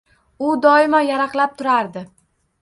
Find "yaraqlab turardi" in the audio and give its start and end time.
1.09-2.05